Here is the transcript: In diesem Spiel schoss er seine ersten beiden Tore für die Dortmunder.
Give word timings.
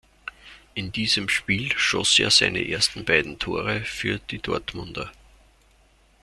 In 0.73 0.91
diesem 0.91 1.29
Spiel 1.29 1.77
schoss 1.77 2.17
er 2.17 2.31
seine 2.31 2.67
ersten 2.67 3.05
beiden 3.05 3.37
Tore 3.37 3.81
für 3.85 4.17
die 4.17 4.39
Dortmunder. 4.39 5.11